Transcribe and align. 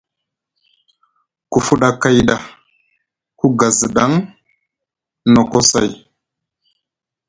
Ku 1.51 1.57
fuɗa 1.65 1.89
kay 2.01 2.17
ɗa, 2.27 2.35
ku 3.37 3.45
gazɗaŋ, 3.59 4.11
nokocay, 5.33 5.89